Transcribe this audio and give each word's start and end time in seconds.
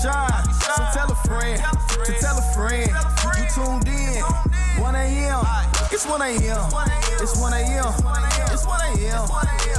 shine. 0.00 0.44
So 0.62 0.72
tell 0.94 1.10
a 1.12 1.18
friend, 1.26 1.60
to 2.04 2.12
tell 2.20 2.38
a 2.38 2.42
friend. 2.54 2.90
You 3.38 3.44
tuned 3.52 3.88
in. 3.88 4.22
1 4.80 4.94
a.m. 4.94 5.44
It's 5.92 6.06
1 6.06 6.22
a.m. 6.22 6.70
It's 7.20 7.36
1 7.38 7.52
a.m. 7.52 7.92
It's 8.50 8.64
1 8.64 8.80
a.m. 8.80 9.24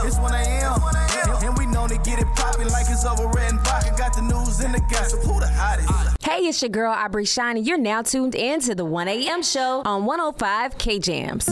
It's 0.06 0.18
1 0.18 0.36
a.m. 0.36 0.82
And- 0.84 1.44
And 1.44 1.58
we 1.58 1.66
know 1.66 1.88
to 1.88 1.98
get 1.98 2.20
it 2.20 2.28
poppin' 2.36 2.68
like 2.70 2.86
it's 2.90 3.06
over 3.06 3.28
red 3.28 3.52
and 3.52 3.60
vodka. 3.62 3.96
Got 3.98 4.14
the 4.14 4.22
news 4.22 4.60
and 4.60 4.74
the 4.74 4.80
gossip. 4.92 5.22
Who 5.24 5.40
the 5.40 5.48
hottest? 5.48 5.90
Hey, 6.24 6.40
it's 6.48 6.62
your 6.62 6.70
girl 6.70 6.92
Aubrey 6.92 7.26
Shine, 7.26 7.58
and 7.58 7.66
you're 7.68 7.78
now 7.78 8.02
tuned 8.02 8.36
in 8.36 8.60
to 8.62 8.76
the 8.76 8.86
1 8.86 9.08
a.m. 9.08 9.42
show 9.44 9.82
on 9.86 10.06
105 10.06 10.78
K 10.78 11.00
Jams. 11.00 11.50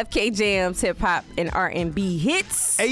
One 0.00 0.06
hundred 0.06 0.14
five 0.14 0.22
K 0.22 0.30
Jams, 0.30 0.80
hip 0.80 0.98
hop 0.98 1.24
and 1.36 1.50
R 1.52 1.68
and 1.74 1.94
B 1.94 2.16
hits. 2.16 2.78
Hey, 2.78 2.86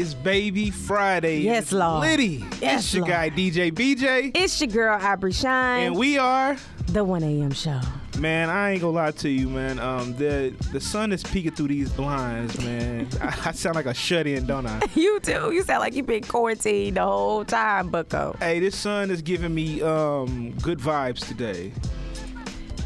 it's 0.00 0.14
Baby 0.14 0.70
Friday. 0.70 1.40
Yes, 1.40 1.64
It's 1.64 1.72
Lord. 1.72 2.02
Liddy. 2.02 2.44
Yes, 2.60 2.84
it's 2.84 2.94
your 2.94 3.00
Lord. 3.06 3.10
guy 3.12 3.30
DJ 3.30 3.72
BJ, 3.72 4.30
It's 4.36 4.60
your 4.60 4.68
girl 4.70 4.98
Aubrey 5.02 5.32
Shine, 5.32 5.86
and 5.88 5.96
we 5.96 6.16
are. 6.16 6.56
the 6.92 7.02
1 7.02 7.24
a.m. 7.24 7.50
show. 7.50 7.80
Man, 8.20 8.50
I 8.50 8.70
ain't 8.72 8.80
gonna 8.82 8.92
lie 8.92 9.10
to 9.10 9.28
you, 9.28 9.48
man. 9.48 9.80
Um, 9.80 10.14
the 10.16 10.54
the 10.72 10.80
sun 10.80 11.10
is 11.12 11.24
peeking 11.24 11.52
through 11.56 11.68
these 11.68 11.90
blinds, 11.90 12.56
man. 12.60 13.08
I, 13.20 13.36
I 13.46 13.52
sound 13.52 13.74
like 13.74 13.86
a 13.86 13.94
shut 13.94 14.28
in, 14.28 14.46
don't 14.46 14.66
I? 14.66 14.80
You 14.94 15.18
do. 15.20 15.50
You 15.52 15.62
sound 15.64 15.80
like 15.80 15.94
you've 15.96 16.06
been 16.06 16.22
quarantined 16.22 16.98
the 16.98 17.02
whole 17.04 17.44
time, 17.44 17.88
Bucko. 17.88 18.36
hey, 18.38 18.60
this 18.60 18.76
sun 18.76 19.10
is 19.10 19.22
giving 19.22 19.52
me 19.54 19.82
um 19.82 20.52
good 20.62 20.78
vibes 20.78 21.26
today. 21.26 21.72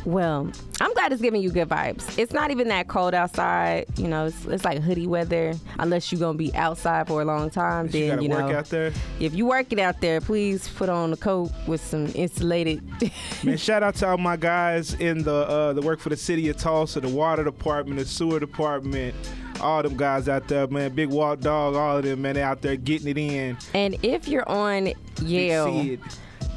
Well, 0.05 0.50
I'm 0.81 0.92
glad 0.95 1.12
it's 1.12 1.22
giving 1.22 1.42
you 1.42 1.50
good 1.50 1.69
vibes. 1.69 2.19
It's 2.19 2.33
not 2.33 2.50
even 2.50 2.69
that 2.69 2.89
cold 2.89 3.14
outside. 3.14 3.86
You 3.97 4.09
know, 4.09 4.27
it's, 4.27 4.44
it's 4.47 4.64
like 4.64 4.81
hoodie 4.81 5.06
weather. 5.06 5.55
Unless 5.78 6.11
you're 6.11 6.19
gonna 6.20 6.36
be 6.36 6.53
outside 6.55 7.06
for 7.06 7.22
a 7.22 7.25
long 7.25 7.50
time, 7.50 7.86
You 7.86 7.92
then 7.92 8.09
gotta 8.11 8.22
you 8.22 8.28
know. 8.28 8.47
work 8.47 8.55
out 8.55 8.67
there. 8.67 8.92
If 9.20 9.34
you 9.34 9.47
working 9.47 9.81
out 9.81 10.00
there, 10.00 10.20
please 10.20 10.69
put 10.69 10.89
on 10.89 11.12
a 11.12 11.17
coat 11.17 11.50
with 11.67 11.81
some 11.84 12.11
insulated. 12.14 12.83
Man, 13.44 13.56
shout 13.56 13.83
out 13.83 13.94
to 13.97 14.09
all 14.09 14.19
my 14.19 14.36
guys 14.36 14.94
in 14.94 15.22
the 15.22 15.34
uh, 15.34 15.72
the 15.72 15.83
work 15.83 16.00
for 16.00 16.09
the 16.09 16.16
city 16.16 16.48
of 16.48 16.56
Tulsa, 16.56 17.00
the 17.00 17.09
water 17.09 17.44
department, 17.44 17.98
the 18.00 18.05
sewer 18.05 18.41
department, 18.41 19.14
all 19.61 19.83
them 19.83 19.97
guys 19.97 20.28
out 20.28 20.48
there, 20.48 20.66
man. 20.66 20.92
Big 20.94 21.11
Walt 21.11 21.41
Dog, 21.41 21.77
all 21.77 21.98
of 21.98 22.05
them, 22.05 22.22
man, 22.22 22.34
they 22.34 22.42
out 22.42 22.61
there 22.62 22.75
getting 22.77 23.09
it 23.09 23.19
in. 23.19 23.56
and 23.75 23.97
if 24.03 24.27
you're 24.27 24.48
on 24.48 24.92
Yale. 25.22 25.97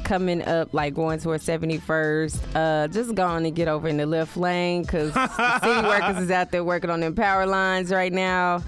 Coming 0.06 0.42
up, 0.42 0.72
like 0.72 0.94
going 0.94 1.18
towards 1.18 1.44
71st, 1.44 2.38
uh, 2.54 2.86
just 2.86 3.12
go 3.16 3.26
on 3.26 3.44
and 3.44 3.56
get 3.56 3.66
over 3.66 3.88
in 3.88 3.96
the 3.96 4.06
left 4.06 4.36
lane 4.36 4.82
because 4.82 5.12
city 5.12 5.80
workers 5.84 6.18
is 6.22 6.30
out 6.30 6.52
there 6.52 6.62
working 6.62 6.90
on 6.90 7.00
them 7.00 7.12
power 7.12 7.44
lines 7.44 7.90
right 7.90 8.12
now. 8.12 8.62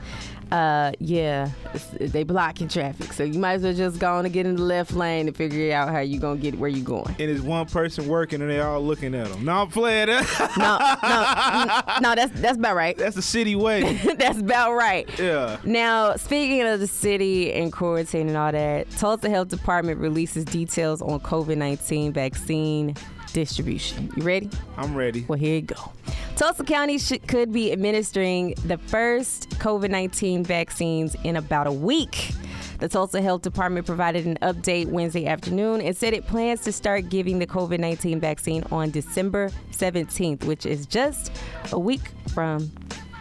Uh, 0.50 0.92
yeah, 0.98 1.50
it's- 1.74 2.10
they 2.12 2.22
blocking 2.22 2.68
traffic, 2.68 3.12
so 3.12 3.22
you 3.22 3.38
might 3.38 3.54
as 3.54 3.62
well 3.62 3.74
just 3.74 3.98
go 3.98 4.14
on 4.14 4.24
and 4.24 4.32
get 4.32 4.46
in 4.46 4.56
the 4.56 4.62
left 4.62 4.92
lane 4.92 5.26
and 5.26 5.36
figure 5.36 5.74
out 5.74 5.90
how 5.90 5.98
you 6.00 6.18
gonna 6.18 6.40
get 6.40 6.58
where 6.58 6.70
you 6.70 6.82
going. 6.82 7.08
And 7.18 7.30
it's 7.30 7.42
one 7.42 7.66
person 7.66 8.08
working 8.08 8.40
and 8.40 8.50
they 8.50 8.60
all 8.60 8.80
looking 8.82 9.14
at 9.14 9.28
them. 9.28 9.44
No, 9.44 9.62
I'm 9.62 9.68
playing 9.68 10.06
that. 10.06 10.24
No, 10.56 12.00
no, 12.00 12.10
no, 12.10 12.14
that's 12.14 12.40
that's 12.40 12.56
about 12.58 12.76
right. 12.76 12.96
That's 12.96 13.16
the 13.16 13.22
city 13.22 13.56
way. 13.56 13.94
that's 14.18 14.38
about 14.38 14.72
right. 14.74 15.06
Yeah. 15.18 15.58
Now, 15.64 16.16
speaking 16.16 16.62
of 16.62 16.80
the 16.80 16.86
city 16.86 17.52
and 17.52 17.72
quarantine 17.72 18.28
and 18.28 18.36
all 18.36 18.52
that, 18.52 18.90
Tulsa 18.92 19.28
Health 19.28 19.48
Department 19.48 20.00
releases 20.00 20.44
details 20.46 21.02
on 21.02 21.20
COVID 21.20 21.56
19 21.58 22.12
vaccine 22.12 22.94
distribution. 23.32 24.12
You 24.16 24.22
ready? 24.22 24.50
I'm 24.76 24.94
ready. 24.94 25.24
Well, 25.28 25.38
here 25.38 25.56
you 25.56 25.62
go. 25.62 25.92
Tulsa 26.36 26.64
County 26.64 26.98
sh- 26.98 27.18
could 27.26 27.52
be 27.52 27.72
administering 27.72 28.54
the 28.66 28.78
first 28.78 29.50
COVID 29.58 29.90
19 29.90 30.44
vaccines 30.44 31.16
in 31.24 31.36
about 31.36 31.66
a 31.66 31.72
week. 31.72 32.30
The 32.78 32.88
Tulsa 32.88 33.20
Health 33.20 33.42
Department 33.42 33.86
provided 33.86 34.24
an 34.24 34.38
update 34.42 34.86
Wednesday 34.86 35.26
afternoon 35.26 35.80
and 35.80 35.96
said 35.96 36.14
it 36.14 36.26
plans 36.28 36.60
to 36.60 36.72
start 36.72 37.08
giving 37.08 37.40
the 37.40 37.46
COVID 37.46 37.80
19 37.80 38.20
vaccine 38.20 38.62
on 38.70 38.90
December 38.90 39.50
17th, 39.72 40.44
which 40.44 40.64
is 40.64 40.86
just 40.86 41.32
a 41.72 41.78
week 41.78 42.02
from 42.32 42.70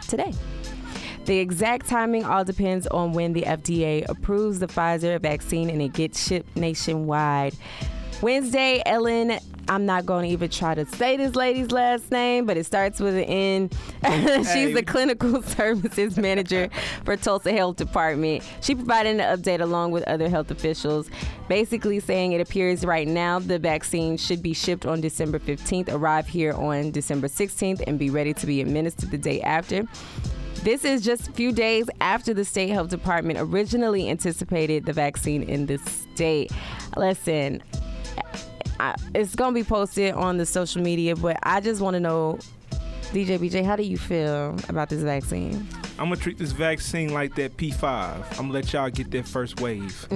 today. 0.06 0.32
The 1.24 1.38
exact 1.38 1.88
timing 1.88 2.24
all 2.24 2.44
depends 2.44 2.86
on 2.86 3.12
when 3.12 3.32
the 3.32 3.42
FDA 3.42 4.08
approves 4.08 4.60
the 4.60 4.66
Pfizer 4.66 5.20
vaccine 5.20 5.68
and 5.68 5.82
it 5.82 5.92
gets 5.92 6.26
shipped 6.26 6.56
nationwide. 6.56 7.54
Wednesday, 8.22 8.82
Ellen, 8.86 9.38
I'm 9.68 9.84
not 9.84 10.06
going 10.06 10.24
to 10.24 10.30
even 10.30 10.48
try 10.50 10.74
to 10.74 10.86
say 10.86 11.16
this 11.16 11.34
lady's 11.34 11.70
last 11.70 12.10
name, 12.10 12.46
but 12.46 12.56
it 12.56 12.64
starts 12.64 13.00
with 13.00 13.14
an 13.14 13.24
N. 13.24 13.70
She's 14.44 14.46
Hey. 14.48 14.72
the 14.72 14.82
clinical 14.82 15.42
services 15.58 16.16
manager 16.16 16.70
for 17.04 17.16
Tulsa 17.16 17.52
Health 17.52 17.76
Department. 17.76 18.42
She 18.62 18.74
provided 18.74 19.20
an 19.20 19.38
update 19.38 19.60
along 19.60 19.90
with 19.90 20.04
other 20.04 20.28
health 20.28 20.50
officials, 20.50 21.10
basically 21.48 22.00
saying 22.00 22.32
it 22.32 22.40
appears 22.40 22.84
right 22.84 23.06
now 23.06 23.38
the 23.38 23.58
vaccine 23.58 24.16
should 24.16 24.42
be 24.42 24.54
shipped 24.54 24.86
on 24.86 25.00
December 25.00 25.38
15th, 25.38 25.92
arrive 25.92 26.26
here 26.26 26.52
on 26.54 26.90
December 26.90 27.28
16th, 27.28 27.82
and 27.86 27.98
be 27.98 28.08
ready 28.10 28.32
to 28.34 28.46
be 28.46 28.60
administered 28.62 29.10
the 29.10 29.18
day 29.18 29.40
after. 29.42 29.82
This 30.62 30.84
is 30.84 31.02
just 31.04 31.28
a 31.28 31.32
few 31.32 31.52
days 31.52 31.86
after 32.00 32.34
the 32.34 32.44
state 32.44 32.70
health 32.70 32.88
department 32.88 33.38
originally 33.38 34.08
anticipated 34.10 34.86
the 34.86 34.92
vaccine 34.92 35.42
in 35.44 35.66
the 35.66 35.78
state. 35.78 36.50
Listen, 36.96 37.62
I, 38.80 38.94
it's 39.14 39.34
gonna 39.34 39.54
be 39.54 39.64
posted 39.64 40.14
on 40.14 40.36
the 40.36 40.46
social 40.46 40.82
media, 40.82 41.16
but 41.16 41.38
I 41.42 41.60
just 41.60 41.80
want 41.80 41.94
to 41.94 42.00
know, 42.00 42.38
DJ 43.12 43.38
BJ, 43.38 43.64
how 43.64 43.76
do 43.76 43.82
you 43.82 43.96
feel 43.98 44.56
about 44.68 44.88
this 44.88 45.02
vaccine? 45.02 45.66
I'm 45.98 46.04
gonna 46.04 46.16
treat 46.16 46.38
this 46.38 46.52
vaccine 46.52 47.12
like 47.12 47.34
that 47.34 47.56
P5. 47.56 47.82
I'm 47.82 48.36
gonna 48.36 48.52
let 48.52 48.72
y'all 48.72 48.88
get 48.88 49.10
that 49.10 49.26
first 49.26 49.60
wave. 49.60 50.06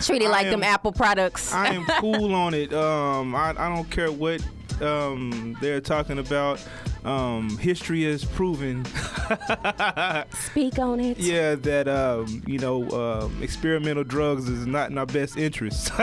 Treat 0.00 0.22
it 0.22 0.30
like 0.30 0.46
am- 0.46 0.52
them 0.52 0.62
Apple 0.62 0.92
products. 0.92 1.52
I 1.52 1.68
am 1.74 1.84
cool 2.00 2.34
on 2.34 2.54
it. 2.54 2.72
Um, 2.72 3.34
I, 3.34 3.50
I 3.50 3.74
don't 3.74 3.90
care 3.90 4.10
what 4.10 4.40
um, 4.82 5.56
they're 5.60 5.80
talking 5.80 6.18
about. 6.18 6.60
Um, 7.04 7.58
history 7.58 8.04
has 8.04 8.24
proven, 8.24 8.82
Speak 10.46 10.78
on 10.78 11.00
it. 11.00 11.18
yeah, 11.18 11.54
that 11.54 11.86
um, 11.86 12.42
you 12.46 12.58
know 12.58 12.88
um, 12.90 13.42
experimental 13.42 14.04
drugs 14.04 14.48
is 14.48 14.66
not 14.66 14.90
in 14.90 14.96
our 14.96 15.04
best 15.04 15.36
interest. 15.36 15.90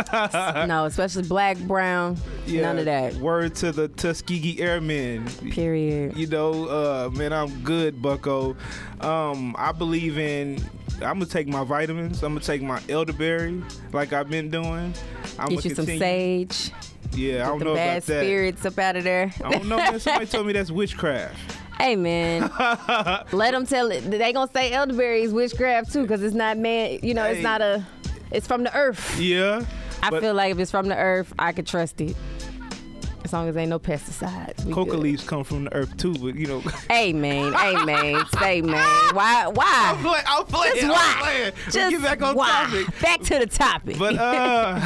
No, 0.71 0.85
especially 0.85 1.23
black, 1.23 1.57
brown, 1.59 2.17
Yeah, 2.45 2.61
none 2.61 2.77
of 2.77 2.85
that. 2.85 3.15
Word 3.15 3.55
to 3.55 3.71
the 3.71 3.87
Tuskegee 3.87 4.59
Airmen. 4.59 5.27
Period. 5.51 6.15
You 6.15 6.27
know, 6.27 6.65
uh, 6.65 7.09
man, 7.09 7.33
I'm 7.33 7.61
good, 7.63 7.99
Bucko. 8.01 8.55
Um, 8.99 9.55
I 9.57 9.71
believe 9.71 10.19
in. 10.19 10.59
I'm 10.97 11.13
gonna 11.17 11.25
take 11.25 11.47
my 11.47 11.63
vitamins. 11.63 12.21
I'm 12.21 12.33
gonna 12.35 12.45
take 12.45 12.61
my 12.61 12.79
elderberry, 12.89 13.63
like 13.91 14.13
I've 14.13 14.29
been 14.29 14.51
doing. 14.51 14.93
I'm 15.39 15.49
Get 15.49 15.65
you 15.65 15.73
gonna 15.73 15.75
some 15.75 15.85
continue- 15.87 15.99
sage. 15.99 16.71
Yeah, 17.13 17.43
I 17.45 17.49
don't 17.49 17.59
the 17.59 17.65
know 17.65 17.73
bad 17.75 17.97
about 17.97 18.07
that. 18.07 18.23
spirits 18.23 18.65
up 18.65 18.79
out 18.79 18.95
of 18.95 19.03
there. 19.03 19.33
I 19.43 19.51
don't 19.51 19.67
know, 19.67 19.77
man. 19.77 19.99
Somebody 19.99 20.25
told 20.31 20.47
me 20.47 20.53
that's 20.53 20.71
witchcraft. 20.71 21.35
Hey 21.77 21.95
man, 21.95 22.41
let 23.31 23.51
them 23.51 23.65
tell 23.65 23.91
it. 23.91 24.01
They 24.09 24.31
gonna 24.33 24.51
say 24.53 24.71
elderberry 24.71 25.23
is 25.23 25.33
witchcraft 25.33 25.91
too, 25.91 26.03
because 26.03 26.21
it's 26.23 26.35
not 26.35 26.57
man. 26.57 26.99
You 27.01 27.13
know, 27.13 27.23
Hey. 27.23 27.33
it's 27.33 27.43
not 27.43 27.61
a. 27.61 27.85
It's 28.31 28.47
from 28.47 28.63
the 28.63 28.75
earth. 28.77 29.19
Yeah. 29.19 29.65
I 30.03 30.09
but 30.09 30.21
feel 30.21 30.33
like 30.33 30.51
if 30.51 30.59
it's 30.59 30.71
from 30.71 30.87
the 30.87 30.95
earth, 30.97 31.33
I 31.37 31.51
could 31.51 31.67
trust 31.67 31.99
it. 32.01 32.15
As 33.23 33.33
long 33.33 33.47
as 33.47 33.55
ain't 33.55 33.69
no 33.69 33.77
pesticides. 33.79 34.71
coca 34.73 34.91
good. 34.91 34.99
leaves 34.99 35.23
come 35.23 35.43
from 35.43 35.65
the 35.65 35.73
earth 35.73 35.95
too, 35.97 36.13
but 36.15 36.35
you 36.35 36.47
know. 36.47 36.59
Hey 36.89 37.13
man, 37.13 37.53
hey 37.53 37.83
man, 37.85 38.25
say 38.39 38.61
man. 38.61 38.83
Why? 39.13 39.47
Why? 39.47 39.97
playing. 40.01 40.23
I'm 40.27 40.45
playing. 40.45 40.73
Just 40.75 40.85
I'm 40.85 40.91
why? 40.91 41.17
playing. 41.21 41.51
Just 41.71 41.89
get 41.91 42.01
back 42.01 42.21
on 42.21 42.35
why? 42.35 42.47
topic. 42.85 42.99
Back 43.01 43.21
to 43.21 43.39
the 43.39 43.45
topic. 43.47 43.97
But 43.99 44.15
uh, 44.17 44.79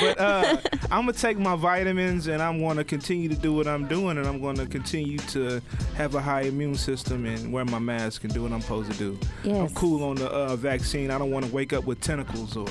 but 0.00 0.20
uh, 0.20 0.56
I'm 0.90 1.02
gonna 1.02 1.12
take 1.12 1.38
my 1.38 1.56
vitamins 1.56 2.26
and 2.26 2.42
I'm 2.42 2.60
gonna 2.60 2.84
continue 2.84 3.28
to 3.28 3.34
do 3.34 3.52
what 3.52 3.66
I'm 3.66 3.86
doing, 3.86 4.18
and 4.18 4.26
I'm 4.26 4.40
gonna 4.40 4.66
continue 4.66 5.18
to 5.18 5.60
have 5.96 6.14
a 6.14 6.20
high 6.20 6.42
immune 6.42 6.74
system 6.74 7.26
and 7.26 7.52
wear 7.52 7.64
my 7.64 7.78
mask 7.78 8.24
and 8.24 8.32
do 8.32 8.42
what 8.42 8.52
I'm 8.52 8.60
supposed 8.60 8.90
to 8.92 8.98
do. 8.98 9.18
I'm 9.44 9.68
cool 9.74 10.04
on 10.04 10.16
the 10.16 10.28
uh, 10.28 10.56
vaccine. 10.56 11.10
I 11.10 11.18
don't 11.18 11.30
want 11.30 11.46
to 11.46 11.52
wake 11.52 11.72
up 11.72 11.84
with 11.84 12.00
tentacles 12.00 12.56
or 12.56 12.66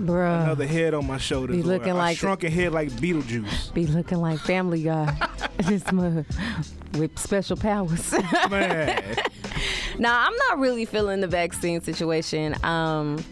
Bruh, 0.00 0.42
another 0.44 0.66
head 0.66 0.94
on 0.94 1.06
my 1.06 1.18
shoulders. 1.18 1.56
Be 1.56 1.62
looking 1.62 1.90
a 1.92 1.94
like- 1.94 2.18
shrunken 2.18 2.52
head 2.52 2.72
like 2.72 2.90
Beetlejuice. 2.90 3.72
be 3.74 3.86
looking 3.86 4.18
like 4.18 4.38
Family 4.40 4.82
Guy. 4.82 5.14
this 5.58 5.90
mug 5.92 6.24
with 6.94 7.18
special 7.18 7.56
powers. 7.56 8.12
Man, 8.50 9.16
Now, 9.98 10.24
I'm 10.26 10.36
not 10.48 10.58
really 10.60 10.84
feeling 10.84 11.20
the 11.20 11.26
vaccine 11.26 11.80
situation. 11.80 12.54
Um, 12.64 13.24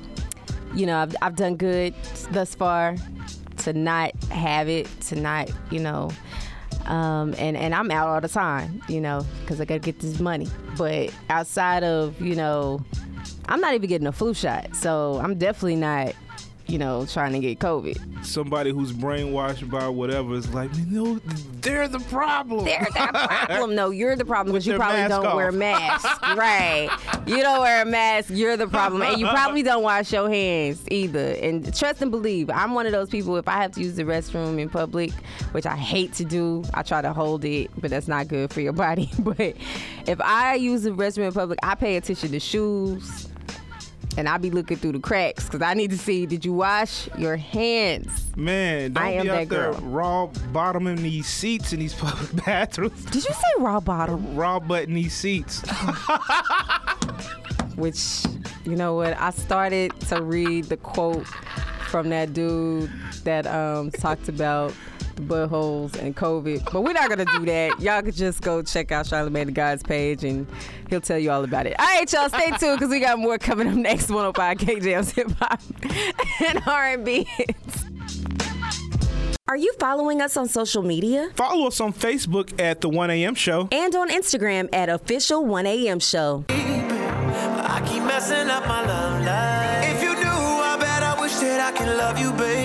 you 0.76 0.86
know, 0.86 0.98
I've, 0.98 1.16
I've 1.22 1.36
done 1.36 1.56
good 1.56 1.94
thus 2.30 2.54
far 2.54 2.96
to 3.58 3.72
not 3.72 4.14
have 4.24 4.68
it, 4.68 4.86
to 5.02 5.16
not, 5.16 5.50
you 5.70 5.80
know, 5.80 6.10
um, 6.84 7.34
and, 7.38 7.56
and 7.56 7.74
I'm 7.74 7.90
out 7.90 8.08
all 8.08 8.20
the 8.20 8.28
time, 8.28 8.82
you 8.88 9.00
know, 9.00 9.26
because 9.40 9.60
I 9.60 9.64
got 9.64 9.74
to 9.74 9.80
get 9.80 9.98
this 9.98 10.20
money. 10.20 10.48
But 10.76 11.12
outside 11.30 11.82
of, 11.82 12.20
you 12.20 12.36
know, 12.36 12.84
I'm 13.46 13.60
not 13.60 13.74
even 13.74 13.88
getting 13.88 14.06
a 14.06 14.12
flu 14.12 14.34
shot, 14.34 14.76
so 14.76 15.18
I'm 15.22 15.36
definitely 15.36 15.76
not, 15.76 16.14
you 16.68 16.78
know, 16.78 17.06
trying 17.06 17.32
to 17.32 17.38
get 17.38 17.58
COVID. 17.58 18.24
Somebody 18.24 18.70
who's 18.70 18.92
brainwashed 18.92 19.70
by 19.70 19.88
whatever 19.88 20.34
is 20.34 20.52
like, 20.52 20.74
no, 20.88 21.18
they're 21.60 21.88
the 21.88 22.00
problem. 22.00 22.64
They're 22.64 22.86
the 22.92 23.08
problem. 23.12 23.74
No, 23.74 23.90
you're 23.90 24.16
the 24.16 24.24
problem 24.24 24.52
because 24.52 24.66
you 24.66 24.76
probably 24.76 25.08
don't 25.08 25.26
off. 25.26 25.36
wear 25.36 25.52
masks. 25.52 26.08
right. 26.36 26.88
You 27.26 27.38
don't 27.42 27.60
wear 27.60 27.82
a 27.82 27.84
mask, 27.84 28.30
you're 28.30 28.56
the 28.56 28.66
problem. 28.66 29.02
And 29.02 29.20
you 29.20 29.26
probably 29.26 29.62
don't 29.62 29.82
wash 29.82 30.12
your 30.12 30.28
hands 30.28 30.84
either. 30.90 31.32
And 31.42 31.74
trust 31.74 32.02
and 32.02 32.10
believe, 32.10 32.50
I'm 32.50 32.74
one 32.74 32.86
of 32.86 32.92
those 32.92 33.08
people, 33.08 33.36
if 33.36 33.48
I 33.48 33.62
have 33.62 33.72
to 33.72 33.80
use 33.80 33.96
the 33.96 34.04
restroom 34.04 34.58
in 34.58 34.68
public, 34.68 35.12
which 35.52 35.66
I 35.66 35.76
hate 35.76 36.12
to 36.14 36.24
do, 36.24 36.64
I 36.74 36.82
try 36.82 37.02
to 37.02 37.12
hold 37.12 37.44
it, 37.44 37.70
but 37.80 37.90
that's 37.90 38.08
not 38.08 38.28
good 38.28 38.52
for 38.52 38.60
your 38.60 38.72
body. 38.72 39.10
But 39.26 39.56
if 40.06 40.20
I 40.20 40.54
use 40.54 40.82
the 40.82 40.90
restroom 40.90 41.26
in 41.26 41.32
public, 41.32 41.58
I 41.62 41.74
pay 41.74 41.96
attention 41.96 42.30
to 42.30 42.38
shoes. 42.38 43.28
And 44.16 44.28
I 44.28 44.38
be 44.38 44.50
looking 44.50 44.76
through 44.78 44.92
the 44.92 44.98
cracks 45.00 45.44
because 45.44 45.62
I 45.62 45.74
need 45.74 45.90
to 45.90 45.98
see 45.98 46.24
did 46.26 46.44
you 46.44 46.52
wash 46.54 47.08
your 47.18 47.36
hands? 47.36 48.34
Man, 48.36 48.92
don't 48.94 49.04
I 49.04 49.10
am 49.10 49.22
be 49.24 49.30
out 49.30 49.34
that 49.40 49.48
there 49.48 49.72
girl. 49.72 49.80
raw 49.82 50.26
bottoming 50.52 50.96
these 50.96 51.26
seats 51.26 51.72
in 51.72 51.80
these 51.80 51.94
public 51.98 52.44
bathrooms. 52.44 53.04
Did 53.06 53.24
you 53.24 53.32
say 53.34 53.52
raw 53.58 53.80
bottom? 53.80 54.34
Raw 54.34 54.58
button 54.60 54.94
these 54.94 55.14
seats. 55.14 55.62
which 57.76 58.24
you 58.64 58.74
know 58.74 58.94
what 58.94 59.14
i 59.20 59.30
started 59.30 59.92
to 60.00 60.22
read 60.22 60.64
the 60.64 60.78
quote 60.78 61.26
from 61.88 62.08
that 62.08 62.32
dude 62.32 62.90
that 63.24 63.46
um, 63.46 63.90
talked 63.90 64.28
about 64.28 64.72
the 65.16 65.22
buttholes 65.22 65.98
and 65.98 66.16
covid 66.16 66.62
but 66.72 66.82
we're 66.82 66.92
not 66.92 67.08
gonna 67.08 67.24
do 67.24 67.44
that 67.44 67.78
y'all 67.80 68.02
could 68.02 68.14
just 68.14 68.42
go 68.42 68.62
check 68.62 68.92
out 68.92 69.06
charlamagne 69.06 69.46
the 69.46 69.52
god's 69.52 69.82
page 69.82 70.24
and 70.24 70.46
he'll 70.88 71.00
tell 71.00 71.18
you 71.18 71.30
all 71.30 71.42
about 71.42 71.66
it 71.66 71.74
all 71.78 71.86
right 71.86 72.12
y'all 72.12 72.28
stay 72.28 72.50
tuned 72.58 72.78
because 72.78 72.90
we 72.90 73.00
got 73.00 73.18
more 73.18 73.38
coming 73.38 73.66
up 73.66 73.74
next 73.74 74.10
105 74.10 74.58
kjms 74.58 75.10
hip-hop 75.12 75.60
and 76.46 76.62
r&b 76.66 77.26
Are 79.48 79.56
you 79.56 79.72
following 79.78 80.20
us 80.20 80.36
on 80.36 80.48
social 80.48 80.82
media? 80.82 81.30
Follow 81.36 81.68
us 81.68 81.80
on 81.80 81.92
Facebook 81.92 82.58
at 82.60 82.80
the 82.80 82.88
1 82.88 83.10
a.m. 83.10 83.36
show. 83.36 83.68
And 83.70 83.94
on 83.94 84.10
Instagram 84.10 84.68
at 84.72 84.88
official 84.88 85.44
1AM 85.44 86.02
show. 86.02 86.44
I 86.48 87.80
keep 87.88 88.02
messing 88.02 88.48
up 88.50 88.66
my 88.66 88.84
love 88.84 89.24
life. 89.24 89.94
If 89.94 90.02
you 90.02 90.14
knew, 90.16 90.24
I 90.24 90.76
bet 90.80 91.02
I 91.04 91.20
wish 91.20 91.34
that 91.36 91.60
I 91.72 91.76
can 91.76 91.96
love 91.96 92.18
you, 92.18 92.32
baby. 92.32 92.55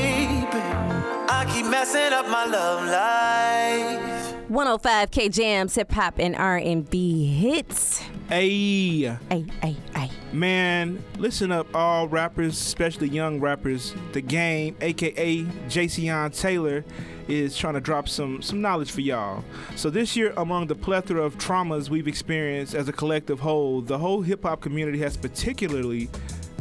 I 1.81 1.83
keep 1.83 1.93
messing 1.93 2.13
up 2.13 2.29
my 2.29 2.45
love 2.45 2.87
life. 2.87 4.49
105 4.49 5.09
k 5.09 5.29
jams 5.29 5.73
hip-hop 5.73 6.19
and 6.19 6.35
r&b 6.35 7.25
hits 7.25 8.03
Hey, 8.27 8.99
hey 8.99 9.45
hey 9.61 9.75
hey 9.95 10.11
man, 10.31 11.03
listen 11.17 11.51
up, 11.51 11.73
all 11.73 12.07
rappers, 12.07 12.53
especially 12.53 13.09
young 13.09 13.39
rappers. 13.39 13.95
The 14.11 14.21
game, 14.21 14.75
aka 14.79 15.43
Jayceon 15.43 16.39
Taylor, 16.39 16.85
is 17.27 17.57
trying 17.57 17.73
to 17.73 17.81
drop 17.81 18.07
some 18.07 18.43
some 18.43 18.61
knowledge 18.61 18.91
for 18.91 19.01
y'all. 19.01 19.43
So 19.75 19.89
this 19.89 20.15
year, 20.15 20.33
among 20.37 20.67
the 20.67 20.75
plethora 20.75 21.23
of 21.23 21.37
traumas 21.39 21.89
we've 21.89 22.07
experienced 22.07 22.75
as 22.75 22.87
a 22.89 22.93
collective 22.93 23.39
whole, 23.39 23.81
the 23.81 23.97
whole 23.97 24.21
hip 24.21 24.43
hop 24.43 24.61
community 24.61 24.99
has 24.99 25.17
particularly 25.17 26.09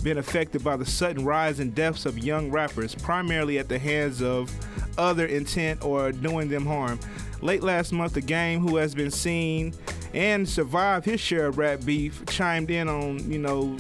been 0.03 0.19
affected 0.19 0.65
by 0.65 0.77
the 0.77 0.87
sudden 0.87 1.25
rise 1.25 1.61
in 1.61 1.71
deaths 1.73 2.07
of 2.07 2.19
young 2.19 2.51
rappers, 2.51 2.95
primarily 2.95 3.59
at 3.59 3.69
the 3.69 3.79
hands 3.79 4.23
of 4.23 4.51
other 5.01 5.27
intent 5.27 5.85
or 5.85 6.13
doing 6.13 6.49
them 6.49 6.67
harm. 6.67 7.01
Late 7.41 7.63
last 7.63 7.93
month, 7.93 8.13
the 8.13 8.21
game, 8.21 8.61
who 8.61 8.77
has 8.77 8.95
been 8.95 9.11
seen 9.11 9.73
and 10.13 10.49
survived 10.49 11.07
his 11.07 11.21
share 11.21 11.47
of 11.47 11.59
rap 11.59 11.85
beef, 11.85 12.23
chimed 12.27 12.71
in 12.71 12.89
on, 12.89 13.31
you 13.31 13.39
know, 13.39 13.77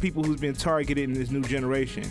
people 0.00 0.22
who's 0.22 0.40
been 0.40 0.54
targeted 0.54 1.04
in 1.04 1.12
this 1.12 1.30
new 1.30 1.42
generation. 1.42 2.04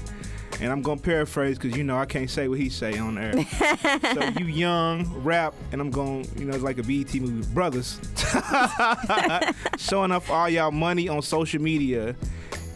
And 0.61 0.71
I'm 0.71 0.81
gonna 0.81 1.01
paraphrase 1.01 1.57
because 1.57 1.77
you 1.77 1.83
know 1.83 1.97
I 1.97 2.05
can't 2.05 2.29
say 2.29 2.47
what 2.47 2.57
he 2.59 2.69
say 2.69 2.97
on 2.97 3.17
air. 3.17 3.33
so 4.13 4.23
you 4.39 4.45
young 4.45 5.05
rap, 5.21 5.53
and 5.71 5.81
I'm 5.81 5.89
going, 5.89 6.29
you 6.37 6.45
know, 6.45 6.53
it's 6.53 6.63
like 6.63 6.77
a 6.77 6.83
BET 6.83 7.13
movie, 7.15 7.45
brothers, 7.53 7.99
showing 9.77 10.11
up 10.11 10.29
all 10.29 10.47
y'all 10.47 10.71
money 10.71 11.09
on 11.09 11.21
social 11.21 11.61
media. 11.61 12.15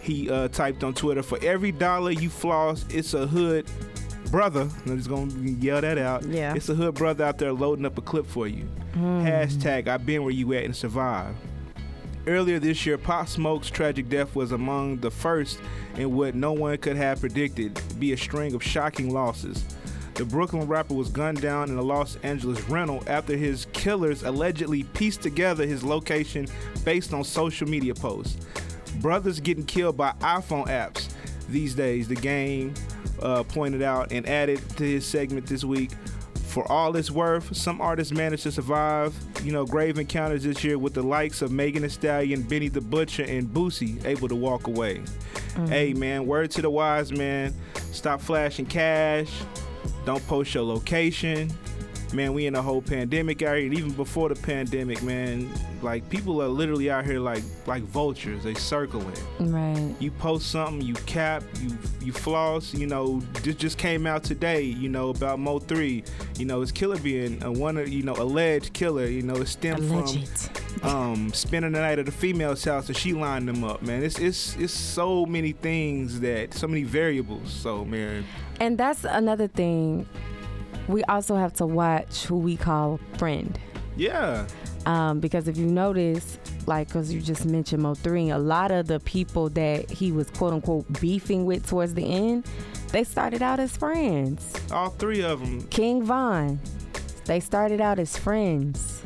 He 0.02 0.30
uh, 0.30 0.50
typed 0.50 0.84
on 0.84 0.94
Twitter, 0.94 1.24
for 1.24 1.40
every 1.42 1.72
dollar 1.72 2.12
you 2.12 2.30
floss, 2.30 2.86
it's 2.90 3.14
a 3.14 3.28
hood 3.28 3.70
brother. 4.32 4.70
I'm 4.86 4.98
just 4.98 5.10
gonna 5.10 5.32
yell 5.34 5.82
that 5.82 5.98
out. 5.98 6.24
Yeah. 6.24 6.54
It's 6.56 6.70
a 6.70 6.76
hood 6.76 6.96
brother 6.96 7.26
out 7.26 7.38
there 7.38 7.54
loading 7.54 7.86
up 7.86 7.98
a 7.98 8.02
clip 8.02 8.26
for 8.26 8.48
you. 8.48 8.64
Hmm. 8.94 9.26
Hashtag 9.26 9.88
I've 9.88 10.06
been 10.06 10.24
where 10.24 10.32
you 10.32 10.54
at 10.54 10.66
and 10.66 10.76
survived. 10.76 11.38
Earlier 12.28 12.60
this 12.60 12.86
year, 12.86 12.98
Pop 12.98 13.28
Smoke's 13.28 13.70
tragic 13.70 14.10
death 14.10 14.36
was 14.36 14.52
among 14.52 14.98
the 14.98 15.10
first 15.10 15.60
in 15.96 16.14
what 16.14 16.36
no 16.36 16.54
one 16.54 16.78
could 16.78 16.98
have 16.98 17.20
predicted 17.20 17.82
be 17.98 18.14
a 18.14 18.18
string 18.18 18.54
of 18.54 18.64
shocking 18.64 19.12
losses. 19.12 19.64
The 20.16 20.26
Brooklyn 20.26 20.68
rapper 20.68 20.94
was 20.94 21.10
gunned 21.10 21.42
down 21.42 21.70
in 21.70 21.78
a 21.78 21.82
Los 21.82 22.18
Angeles 22.18 22.62
rental 22.70 23.02
after 23.08 23.38
his 23.38 23.68
killers 23.72 24.24
allegedly 24.24 24.84
pieced 24.84 25.22
together 25.22 25.66
his 25.66 25.82
location 25.82 26.46
based 26.84 27.14
on 27.14 27.24
social 27.24 27.70
media 27.70 27.96
posts. 27.96 28.46
Brothers 28.96 29.40
getting 29.40 29.64
killed 29.64 29.96
by 29.96 30.12
iPhone 30.20 30.68
apps 30.68 31.08
these 31.48 31.74
days, 31.74 32.08
the 32.08 32.16
game 32.16 32.74
uh, 33.22 33.44
pointed 33.44 33.82
out 33.82 34.12
and 34.12 34.28
added 34.28 34.62
to 34.78 34.84
his 34.84 35.06
segment 35.06 35.46
this 35.48 35.64
week. 35.64 35.92
For 36.48 36.70
all 36.72 36.96
it's 36.96 37.12
worth, 37.12 37.56
some 37.56 37.80
artists 37.80 38.12
managed 38.12 38.42
to 38.44 38.52
survive, 38.52 39.14
you 39.44 39.52
know, 39.52 39.66
grave 39.66 40.00
encounters 40.00 40.44
this 40.44 40.64
year 40.64 40.80
with 40.80 40.96
the 40.96 41.04
likes 41.04 41.44
of 41.44 41.52
Megan 41.52 41.84
Thee 41.84 41.90
Stallion, 41.90 42.42
Benny 42.42 42.70
the 42.70 42.82
Butcher, 42.82 43.24
and 43.24 43.48
Boosie 43.48 44.04
able 44.04 44.28
to 44.28 44.36
walk 44.36 44.66
away. 44.66 45.04
Hey, 45.68 45.94
man, 45.94 46.26
word 46.26 46.50
to 46.52 46.62
the 46.64 46.70
wise 46.70 47.12
man. 47.12 47.54
Stop 47.92 48.22
flashing 48.22 48.66
cash. 48.66 49.30
Don't 50.06 50.26
post 50.28 50.54
your 50.56 50.64
location. 50.64 51.52
Man, 52.14 52.34
we 52.34 52.48
in 52.48 52.56
a 52.56 52.62
whole 52.62 52.82
pandemic 52.82 53.42
out 53.44 53.56
here, 53.58 53.66
and 53.68 53.74
even 53.78 53.92
before 53.92 54.30
the 54.30 54.36
pandemic, 54.36 55.04
man, 55.04 55.48
like 55.84 56.10
people 56.10 56.42
are 56.42 56.48
literally 56.48 56.90
out 56.90 57.06
here 57.06 57.20
like 57.20 57.44
like 57.68 57.84
vultures. 57.84 58.44
They 58.44 58.56
circling. 58.56 59.14
right 59.40 59.94
You 60.00 60.10
post 60.12 60.50
something, 60.50 60.82
you 60.82 60.96
cap, 61.06 61.44
you 61.62 61.78
you 62.02 62.12
floss. 62.12 62.74
You 62.74 62.88
know, 62.88 63.20
this 63.44 63.56
just 63.56 63.78
came 63.78 64.08
out 64.08 64.24
today. 64.24 64.62
You 64.64 64.90
know 64.90 65.10
about 65.10 65.40
Mo 65.40 65.60
three. 65.60 66.04
You 66.38 66.46
know, 66.46 66.62
it's 66.62 66.72
killer 66.72 66.98
being 66.98 67.44
a 67.44 67.52
one, 67.52 67.78
of 67.78 67.88
you 67.90 68.02
know, 68.04 68.14
alleged 68.14 68.74
killer. 68.74 69.06
You 69.06 69.22
know, 69.22 69.36
it 69.36 69.48
stemmed 69.48 69.84
Alleged. 69.92 70.28
from 70.30 70.60
um 70.82 71.34
spending 71.34 71.74
the 71.74 71.80
night 71.80 72.00
at 72.00 72.08
a 72.08 72.12
female's 72.12 72.64
house 72.64 72.88
and 72.88 72.98
she 72.98 73.14
lined 73.14 73.48
them 73.48 73.64
up. 73.64 73.82
Man, 73.82 74.04
it's 74.04 74.18
it's 74.18 74.56
it's 74.58 74.74
so 74.74 75.26
many 75.26 75.52
things 75.52 76.22
that 76.22 76.54
so 76.54 76.68
many 76.68 76.84
variables. 76.84 77.52
So 77.52 77.86
man, 77.86 78.26
And 78.60 78.78
that's 78.78 79.04
another 79.04 79.48
thing. 79.48 80.08
We 80.90 81.04
also 81.06 81.36
have 81.36 81.54
to 81.54 81.66
watch 81.66 82.26
who 82.26 82.38
we 82.38 82.58
call 82.58 83.00
friend. 83.18 83.58
yeah, 83.96 84.46
Um, 84.86 85.20
because 85.20 85.48
if 85.48 85.56
you 85.58 85.66
notice, 85.68 86.38
like, 86.66 86.88
because 86.88 87.14
you 87.14 87.22
just 87.22 87.46
mentioned 87.46 87.84
Mo3, 87.84 88.34
a 88.34 88.38
lot 88.38 88.72
of 88.72 88.88
the 88.88 89.00
people 89.02 89.50
that 89.50 89.90
he 89.92 90.12
was 90.12 90.30
quote 90.32 90.54
unquote 90.54 90.86
beefing 91.00 91.46
with 91.46 91.68
towards 91.68 91.94
the 91.94 92.04
end, 92.06 92.46
they 92.92 93.04
started 93.04 93.42
out 93.44 93.60
as 93.60 93.78
friends. 93.78 94.54
all 94.72 94.90
three 94.90 95.22
of 95.22 95.40
them. 95.42 95.62
King 95.68 96.04
Von, 96.04 96.60
they 97.26 97.40
started 97.40 97.82
out 97.82 98.00
as 98.00 98.18
friends. 98.18 99.04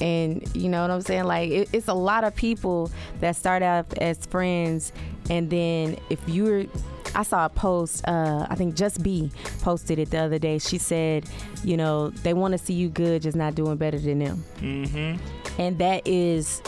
And 0.00 0.46
you 0.56 0.68
know 0.68 0.82
what 0.82 0.90
I'm 0.90 1.02
saying? 1.02 1.24
Like, 1.24 1.50
it, 1.50 1.68
it's 1.72 1.88
a 1.88 1.94
lot 1.94 2.24
of 2.24 2.34
people 2.34 2.90
that 3.20 3.36
start 3.36 3.62
out 3.62 3.86
as 3.98 4.24
friends, 4.26 4.92
and 5.28 5.48
then 5.50 5.96
if 6.08 6.20
you're, 6.28 6.64
I 7.14 7.22
saw 7.22 7.46
a 7.46 7.48
post, 7.48 8.06
uh, 8.06 8.46
I 8.48 8.54
think 8.54 8.74
Just 8.74 9.02
B 9.02 9.30
posted 9.62 9.98
it 9.98 10.10
the 10.10 10.18
other 10.18 10.38
day. 10.38 10.58
She 10.58 10.78
said, 10.78 11.24
you 11.64 11.76
know, 11.76 12.10
they 12.10 12.34
want 12.34 12.52
to 12.52 12.58
see 12.58 12.74
you 12.74 12.88
good, 12.88 13.22
just 13.22 13.36
not 13.36 13.54
doing 13.54 13.76
better 13.76 13.98
than 13.98 14.20
them. 14.20 14.44
Mm-hmm. 14.60 15.60
And 15.60 15.78
that 15.78 16.06
is, 16.06 16.62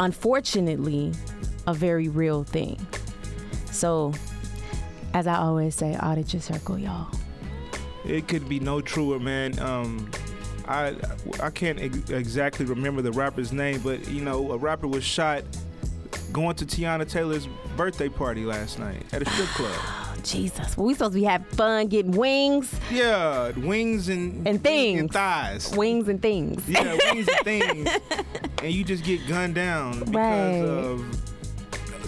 unfortunately, 0.00 1.12
a 1.66 1.74
very 1.74 2.08
real 2.08 2.44
thing. 2.44 2.84
So, 3.70 4.12
as 5.14 5.26
I 5.26 5.36
always 5.36 5.74
say, 5.74 5.96
audit 5.96 6.32
your 6.32 6.42
circle, 6.42 6.78
y'all. 6.78 7.08
It 8.04 8.26
could 8.26 8.48
be 8.48 8.58
no 8.58 8.80
truer, 8.80 9.18
man. 9.18 9.58
Um, 9.58 10.10
I 10.66 10.94
I 11.42 11.50
can't 11.50 11.78
ex- 11.80 12.10
exactly 12.10 12.66
remember 12.66 13.02
the 13.02 13.12
rapper's 13.12 13.52
name, 13.52 13.80
but 13.80 14.06
you 14.08 14.22
know, 14.22 14.52
a 14.52 14.56
rapper 14.56 14.86
was 14.86 15.04
shot 15.04 15.44
going 16.32 16.56
to 16.56 16.66
Teyana 16.66 17.08
Taylor's 17.08 17.48
birthday 17.78 18.08
party 18.10 18.44
last 18.44 18.78
night 18.78 19.02
at 19.14 19.22
a 19.22 19.30
strip 19.30 19.48
club. 19.48 19.72
Oh, 20.18 20.20
Jesus. 20.24 20.76
Well, 20.76 20.86
we 20.88 20.94
supposed 20.94 21.12
to 21.12 21.20
be 21.20 21.24
having 21.24 21.46
fun, 21.46 21.86
getting 21.86 22.10
wings, 22.10 22.74
Yeah, 22.90 23.50
wings 23.50 24.08
and 24.08 24.46
And 24.48 24.60
things. 24.60 24.98
and 24.98 25.12
thighs. 25.12 25.70
wings 25.76 26.08
and 26.08 26.20
things. 26.20 26.68
Yeah, 26.68 26.98
wings 27.12 27.28
and 27.28 27.44
things, 27.44 27.88
and 28.64 28.72
you 28.72 28.82
just 28.82 29.04
get 29.04 29.20
gunned 29.28 29.54
down 29.54 30.00
because 30.00 30.14
Right. 30.16 30.54
of 30.64 31.22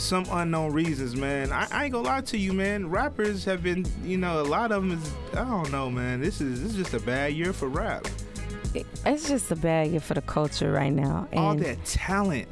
some 0.03 0.27
unknown 0.33 0.73
reasons, 0.73 1.15
man. 1.15 1.53
I, 1.53 1.69
I 1.71 1.85
ain't 1.85 1.93
gonna 1.93 2.09
lie 2.09 2.23
to 2.23 2.37
you, 2.37 2.53
man. 2.53 2.91
Rappers 2.91 3.45
have 3.45 3.62
been, 3.62 3.87
you 4.05 4.17
know, 4.17 4.41
a 4.41 4.43
lot 4.43 4.73
of 4.73 4.83
them 4.83 4.99
is. 5.00 5.12
I 5.35 5.45
don't 5.45 5.71
know, 5.71 5.89
man. 5.89 6.21
This 6.21 6.41
is 6.41 6.61
this 6.62 6.73
is 6.73 6.77
just 6.79 6.95
a 6.95 7.00
bad 7.07 7.35
year 7.35 7.53
for 7.53 7.69
rap. 7.69 8.09
It's 9.07 9.29
just 9.29 9.53
a 9.53 9.57
bad 9.57 9.89
year 9.93 10.00
for 10.00 10.15
the 10.15 10.23
culture 10.23 10.73
right 10.73 10.93
now. 10.93 11.29
And 11.31 11.41
All 11.41 11.55
that 11.55 11.85
talent. 11.85 12.49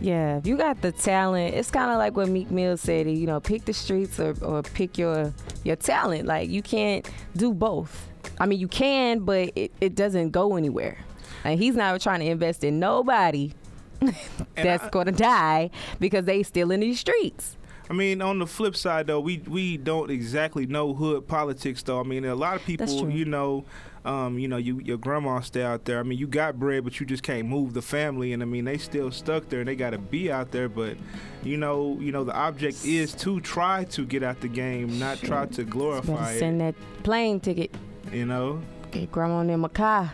Yeah, 0.00 0.38
if 0.38 0.46
you 0.46 0.56
got 0.56 0.80
the 0.80 0.92
talent, 0.92 1.54
it's 1.54 1.70
kind 1.70 1.90
of 1.90 1.98
like 1.98 2.16
what 2.16 2.28
Meek 2.28 2.50
Mill 2.50 2.76
said. 2.76 3.10
You 3.10 3.26
know, 3.26 3.38
pick 3.40 3.64
the 3.66 3.72
streets 3.74 4.18
or, 4.18 4.34
or 4.42 4.62
pick 4.62 4.96
your 4.96 5.32
your 5.62 5.76
talent. 5.76 6.26
Like 6.26 6.48
you 6.48 6.62
can't 6.62 7.08
do 7.36 7.52
both. 7.52 8.08
I 8.38 8.46
mean, 8.46 8.58
you 8.58 8.68
can, 8.68 9.20
but 9.20 9.50
it, 9.54 9.72
it 9.80 9.94
doesn't 9.94 10.30
go 10.30 10.56
anywhere. 10.56 10.98
And 11.44 11.58
he's 11.60 11.74
not 11.76 12.00
trying 12.00 12.20
to 12.20 12.26
invest 12.26 12.64
in 12.64 12.78
nobody 12.78 13.52
that's 14.56 14.84
I- 14.84 14.88
gonna 14.90 15.12
die 15.12 15.70
because 15.98 16.24
they 16.24 16.42
still 16.42 16.70
in 16.70 16.80
these 16.80 17.00
streets. 17.00 17.56
I 17.90 17.92
mean, 17.92 18.22
on 18.22 18.38
the 18.38 18.46
flip 18.46 18.76
side, 18.76 19.08
though, 19.08 19.18
we 19.18 19.38
we 19.48 19.76
don't 19.76 20.12
exactly 20.12 20.64
know 20.64 20.94
hood 20.94 21.26
politics, 21.26 21.82
though. 21.82 21.98
I 21.98 22.04
mean, 22.04 22.24
a 22.24 22.36
lot 22.36 22.54
of 22.54 22.64
people, 22.64 23.10
you 23.10 23.24
know, 23.24 23.64
um, 24.04 24.38
you 24.38 24.46
know, 24.46 24.58
you 24.58 24.78
your 24.78 24.96
grandma 24.96 25.40
stay 25.40 25.64
out 25.64 25.86
there. 25.86 25.98
I 25.98 26.04
mean, 26.04 26.16
you 26.16 26.28
got 26.28 26.56
bread, 26.56 26.84
but 26.84 27.00
you 27.00 27.04
just 27.04 27.24
can't 27.24 27.48
move 27.48 27.74
the 27.74 27.82
family, 27.82 28.32
and 28.32 28.44
I 28.44 28.46
mean, 28.46 28.64
they 28.64 28.78
still 28.78 29.10
stuck 29.10 29.48
there, 29.48 29.58
and 29.58 29.68
they 29.68 29.74
got 29.74 29.90
to 29.90 29.98
be 29.98 30.30
out 30.30 30.52
there. 30.52 30.68
But 30.68 30.98
you 31.42 31.56
know, 31.56 31.98
you 31.98 32.12
know, 32.12 32.22
the 32.22 32.32
object 32.32 32.84
is 32.84 33.12
to 33.14 33.40
try 33.40 33.82
to 33.86 34.06
get 34.06 34.22
out 34.22 34.40
the 34.40 34.46
game, 34.48 35.00
not 35.00 35.18
try 35.18 35.46
to 35.46 35.64
glorify 35.64 36.38
send 36.38 36.60
that 36.60 36.76
plane 37.02 37.40
ticket. 37.40 37.74
You 38.12 38.24
know, 38.24 38.62
Get 38.92 39.10
grandma 39.10 39.40
in 39.40 39.58
my 39.58 39.68
car. 39.68 40.12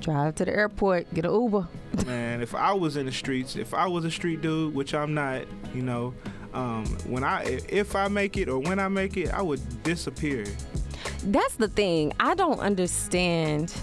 Drive 0.00 0.34
to 0.34 0.44
the 0.44 0.52
airport. 0.52 1.14
Get 1.14 1.26
an 1.26 1.32
Uber. 1.32 1.68
man, 2.06 2.42
if 2.42 2.56
I 2.56 2.72
was 2.72 2.96
in 2.96 3.06
the 3.06 3.12
streets, 3.12 3.54
if 3.54 3.72
I 3.72 3.86
was 3.86 4.04
a 4.04 4.10
street 4.10 4.42
dude, 4.42 4.74
which 4.74 4.94
I'm 4.94 5.14
not, 5.14 5.44
you 5.72 5.82
know, 5.82 6.12
um, 6.54 6.86
when 7.06 7.24
I 7.24 7.60
if 7.68 7.96
I 7.96 8.08
make 8.08 8.36
it 8.36 8.48
or 8.48 8.58
when 8.58 8.78
I 8.78 8.88
make 8.88 9.16
it, 9.16 9.32
I 9.32 9.42
would 9.42 9.82
disappear. 9.82 10.44
That's 11.24 11.54
the 11.56 11.68
thing. 11.68 12.12
I 12.20 12.34
don't 12.34 12.58
understand. 12.60 13.74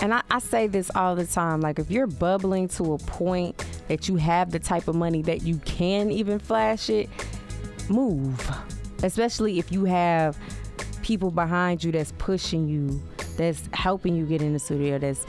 And 0.00 0.12
I, 0.12 0.22
I 0.30 0.40
say 0.40 0.66
this 0.66 0.90
all 0.94 1.16
the 1.16 1.26
time. 1.26 1.60
Like, 1.60 1.78
if 1.78 1.90
you're 1.90 2.06
bubbling 2.06 2.68
to 2.68 2.94
a 2.94 2.98
point 2.98 3.64
that 3.88 4.08
you 4.08 4.16
have 4.16 4.50
the 4.50 4.58
type 4.58 4.88
of 4.88 4.94
money 4.94 5.22
that 5.22 5.42
you 5.42 5.56
can 5.64 6.10
even 6.10 6.38
flash 6.38 6.90
it, 6.90 7.08
move. 7.88 8.50
Especially 9.02 9.58
if 9.58 9.72
you 9.72 9.84
have 9.84 10.36
people 11.02 11.30
behind 11.30 11.84
you 11.84 11.92
that's 11.92 12.12
pushing 12.18 12.68
you, 12.68 13.02
that's 13.36 13.68
helping 13.72 14.16
you 14.16 14.26
get 14.26 14.42
in 14.42 14.52
the 14.52 14.58
studio, 14.58 14.98
that's 14.98 15.24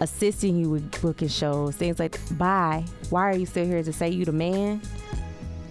assisting 0.00 0.56
you 0.56 0.70
with 0.70 1.02
booking 1.02 1.28
shows, 1.28 1.76
things 1.76 1.98
like 1.98 2.18
Bye. 2.38 2.84
Why 3.10 3.28
are 3.30 3.36
you 3.36 3.46
still 3.46 3.66
here 3.66 3.82
to 3.82 3.92
say 3.92 4.08
you 4.08 4.24
the 4.24 4.32
man? 4.32 4.80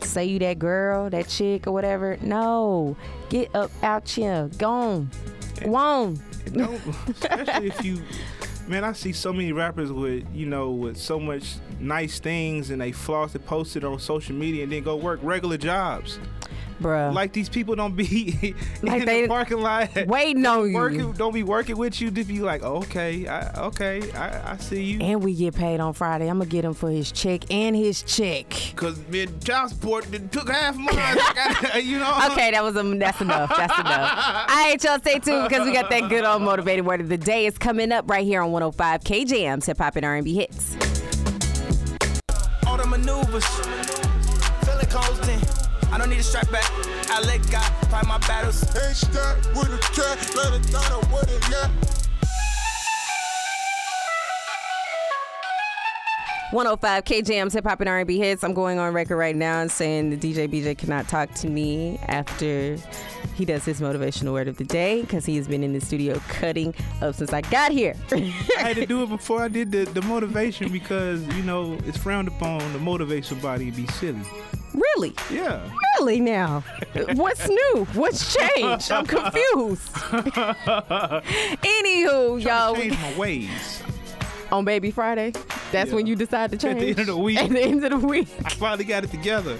Say 0.09 0.25
you 0.25 0.39
that 0.39 0.59
girl, 0.59 1.09
that 1.09 1.27
chick, 1.27 1.67
or 1.67 1.71
whatever. 1.71 2.17
No, 2.21 2.95
get 3.29 3.53
up 3.55 3.71
out 3.83 4.09
here, 4.09 4.49
go 4.57 4.69
on, 4.69 5.09
go 5.63 6.15
don't 6.51 6.81
especially 7.09 7.67
if 7.67 7.83
you 7.83 8.01
man 8.67 8.83
i 8.83 8.91
see 8.91 9.11
so 9.11 9.31
many 9.31 9.51
rappers 9.51 9.91
with 9.91 10.25
you 10.33 10.45
know 10.45 10.71
with 10.71 10.97
so 10.97 11.19
much 11.19 11.55
nice 11.79 12.19
things 12.19 12.69
and 12.69 12.81
they 12.81 12.91
floss 12.91 13.35
it 13.35 13.45
post 13.45 13.75
it 13.75 13.83
on 13.83 13.99
social 13.99 14.35
media 14.35 14.63
and 14.63 14.71
then 14.71 14.83
go 14.83 14.95
work 14.95 15.19
regular 15.23 15.57
jobs 15.57 16.19
bruh. 16.81 17.13
like 17.13 17.33
these 17.33 17.49
people 17.49 17.75
don't 17.75 17.95
be 17.95 18.55
Like 18.81 19.01
in 19.01 19.05
they- 19.05 19.21
the 19.23 19.27
parking 19.27 19.61
lot 19.61 19.89
waiting 20.07 20.45
on 20.45 20.69
you. 20.69 20.75
working 20.75 21.11
don't 21.13 21.33
be 21.33 21.43
working 21.43 21.77
with 21.77 21.99
you 22.01 22.09
to 22.11 22.23
be 22.23 22.39
like 22.39 22.63
okay 22.63 23.27
I, 23.27 23.51
okay 23.67 24.11
I, 24.13 24.53
I 24.53 24.57
see 24.57 24.83
you 24.83 24.99
And 25.01 25.23
we 25.23 25.33
get 25.35 25.55
paid 25.55 25.79
on 25.79 25.93
Friday. 25.93 26.27
I'm 26.29 26.37
gonna 26.39 26.49
get 26.49 26.65
him 26.65 26.73
for 26.73 26.89
his 26.89 27.11
check 27.11 27.51
and 27.51 27.75
his 27.75 28.01
check. 28.03 28.47
because 28.71 28.97
man 29.09 29.27
child 29.41 29.69
support 29.71 30.09
done 30.11 30.29
took 30.29 30.49
half 30.49 30.75
mine 30.77 30.87
I 30.91 31.59
got- 31.61 31.83
you 31.83 31.99
know 31.99 32.17
Okay, 32.31 32.51
that 32.51 32.63
was 32.63 32.75
um, 32.77 32.97
that's 32.99 33.21
enough. 33.21 33.49
That's 33.55 33.77
enough. 33.79 34.11
All 34.49 34.55
right, 34.55 34.77
y'all 34.83 34.99
stay 34.99 35.19
tuned 35.19 35.47
because 35.49 35.65
we 35.65 35.73
got 35.73 35.89
that 35.89 36.09
good 36.09 36.23
old 36.23 36.41
motivated 36.41 36.85
word 36.85 37.01
of 37.01 37.09
the 37.09 37.17
day. 37.17 37.45
It's 37.45 37.57
coming 37.57 37.91
up 37.91 38.09
right 38.09 38.25
here 38.25 38.41
on 38.41 38.51
105 38.51 39.03
KJM's 39.03 39.65
Hip 39.65 39.77
Hop 39.77 39.95
and 39.95 40.05
R&B 40.05 40.33
hits. 40.35 40.75
all 42.67 42.77
the 42.77 42.85
maneuvers. 42.87 43.45
Feeling 44.65 44.85
constant. 44.89 45.68
I 45.91 45.97
don't 45.97 46.09
need 46.09 46.19
a 46.19 46.23
strap 46.23 46.51
back. 46.51 46.69
I 47.09 47.21
let 47.21 47.49
God 47.51 47.69
fight 47.87 48.05
my 48.05 48.19
battles. 48.19 48.63
Ain't 48.75 48.95
stuck 48.95 49.37
with 49.55 49.73
a 49.73 49.79
cat, 49.93 50.35
let 50.35 50.53
it 50.53 50.71
down 50.71 51.11
with 51.11 51.29
it, 51.31 51.49
yeah. 51.49 51.69
105 56.51 57.03
KJM's 57.03 57.53
Hip 57.53 57.63
Hop 57.65 57.79
and 57.79 57.87
R&B 57.87 58.17
hits. 58.17 58.43
I'm 58.43 58.55
going 58.55 58.79
on 58.79 58.91
record 58.91 59.17
right 59.17 59.35
now 59.35 59.59
and 59.61 59.71
saying 59.71 60.09
the 60.09 60.17
DJ 60.17 60.47
BJ 60.47 60.75
cannot 60.75 61.07
talk 61.07 61.31
to 61.35 61.47
me 61.47 61.99
after 62.07 62.75
he 63.35 63.45
does 63.45 63.63
his 63.65 63.79
motivational 63.79 64.33
word 64.33 64.47
of 64.47 64.57
the 64.57 64.63
day 64.63 65.01
because 65.01 65.27
he 65.27 65.35
has 65.35 65.47
been 65.47 65.63
in 65.63 65.73
the 65.73 65.79
studio 65.79 66.19
cutting 66.27 66.73
up 67.01 67.13
since 67.13 67.33
I 67.33 67.41
got 67.41 67.71
here. 67.71 67.95
I 68.11 68.33
had 68.57 68.77
to 68.77 68.87
do 68.87 69.03
it 69.03 69.09
before 69.09 69.43
I 69.43 69.47
did 69.47 69.71
the, 69.71 69.85
the 69.85 70.01
motivation 70.01 70.71
because 70.71 71.21
you 71.35 71.43
know 71.43 71.77
it's 71.85 71.97
frowned 71.97 72.27
upon 72.27 72.61
to 72.73 72.79
motivate 72.79 73.25
somebody 73.25 73.67
and 73.67 73.75
be 73.75 73.85
silly 73.87 74.21
really? 74.73 75.13
yeah 75.31 75.59
Really 75.97 76.19
now? 76.21 76.63
What's 77.13 77.47
new? 77.49 77.85
What's 77.93 78.35
changed? 78.35 78.91
I'm 78.91 79.05
confused. 79.05 79.91
Anywho, 81.63 82.41
y'all, 82.43 82.75
change 82.75 82.97
my 82.99 83.17
ways 83.17 83.83
on 84.51 84.65
Baby 84.65 84.91
Friday, 84.91 85.31
that's 85.71 85.89
Yeah. 85.89 85.95
when 85.95 86.07
you 86.07 86.15
decide 86.15 86.51
to 86.51 86.57
change. 86.57 86.77
At 86.77 86.79
the 86.81 86.89
end 86.89 86.99
of 86.99 87.05
the 87.07 87.17
week. 87.17 87.37
At 87.37 87.49
the 87.49 87.61
end 87.61 87.83
of 87.85 88.01
the 88.01 88.07
week. 88.07 88.27
I 88.45 88.49
finally 88.49 88.83
got 88.85 89.03
it 89.03 89.11
together. 89.11 89.57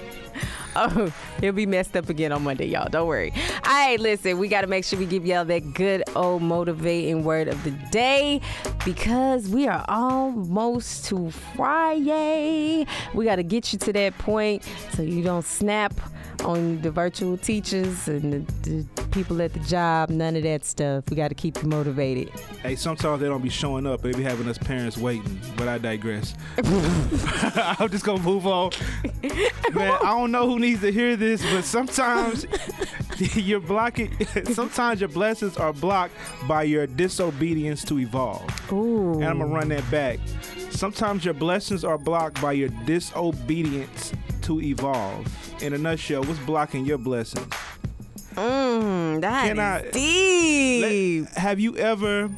Oh, 0.76 1.12
he'll 1.42 1.54
be 1.54 1.66
messed 1.66 1.96
up 1.96 2.10
again 2.10 2.32
on 2.32 2.44
Monday, 2.44 2.68
y'all. 2.68 2.90
Don't 2.90 3.08
worry. 3.08 3.32
All 3.66 3.72
right, 3.72 4.00
listen, 4.00 4.38
we 4.38 4.48
got 4.48 4.62
to 4.62 4.68
make 4.68 4.86
sure 4.86 5.00
we 5.00 5.06
give 5.06 5.26
y'all 5.26 5.46
that 5.46 5.74
good 5.74 6.04
old 6.16 6.42
motivating 6.42 7.24
word 7.24 7.48
of 7.48 7.64
the 7.64 7.72
day 7.92 8.42
because 8.86 9.48
we 9.50 9.68
are 9.68 9.84
almost 9.88 11.06
to 11.06 11.32
Friday. 11.56 12.86
We 13.14 13.26
got 13.26 13.38
to 13.38 13.44
get 13.44 13.74
you 13.74 13.80
to 13.80 13.94
that 13.94 14.18
point 14.18 14.64
so 14.94 15.02
you 15.02 15.24
don't 15.24 15.46
snap 15.46 15.94
on 16.46 16.82
the 16.82 16.92
virtual 16.92 17.38
teachers 17.38 18.08
and 18.08 18.48
the, 18.48 18.70
the 18.70 19.04
people 19.08 19.42
at 19.42 19.54
the 19.54 19.60
job. 19.60 20.10
None 20.10 20.36
of 20.36 20.44
that 20.44 20.66
stuff. 20.66 21.04
We 21.10 21.16
got 21.16 21.30
to 21.30 21.36
keep 21.36 21.62
you 21.62 21.68
motivated. 21.68 22.30
Hey, 22.62 22.76
sometimes 22.76 23.22
they 23.22 23.28
don't 23.28 23.42
be 23.42 23.50
showing 23.50 23.86
up. 23.86 24.02
They 24.02 24.12
be 24.14 24.24
having 24.24 24.48
us 24.48 24.58
parents 24.58 24.98
waiting. 24.98 25.40
But 25.58 25.68
I 25.68 25.78
digress. 25.78 26.36
I'm 26.58 27.90
just 27.90 28.06
gonna 28.06 28.22
move 28.22 28.48
on. 28.48 28.72
Man, 29.74 29.98
I 30.04 30.18
don't 30.18 30.32
know 30.32 30.48
who 30.48 30.60
needs 30.60 30.82
to 30.82 30.92
hear 30.92 31.16
this, 31.16 31.29
but 31.38 31.64
sometimes 31.64 32.46
you're 33.36 33.60
blocking. 33.60 34.16
Sometimes 34.54 35.00
your 35.02 35.10
blessings 35.10 35.58
are 35.58 35.74
blocked 35.74 36.14
by 36.48 36.64
your 36.64 36.88
disobedience 36.88 37.84
to 37.86 38.00
evolve. 38.00 38.50
Ooh. 38.72 39.14
And 39.16 39.26
I'm 39.26 39.40
gonna 39.40 39.54
run 39.54 39.70
that 39.70 39.90
back. 39.92 40.20
Sometimes 40.72 41.26
your 41.26 41.34
blessings 41.34 41.84
are 41.84 41.98
blocked 41.98 42.42
by 42.42 42.54
your 42.54 42.70
disobedience 42.86 44.14
to 44.44 44.62
evolve. 44.62 45.28
In 45.64 45.74
a 45.74 45.78
nutshell, 45.78 46.24
what's 46.24 46.40
blocking 46.40 46.86
your 46.86 46.98
blessings? 46.98 47.54
Mm, 48.36 49.22
that 49.22 49.48
Can 49.48 49.60
I- 49.60 49.90
deep. 49.92 51.26
Let- 51.28 51.38
have 51.38 51.60
you 51.60 51.76
ever 51.78 52.30